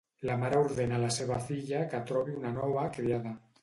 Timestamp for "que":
1.95-2.03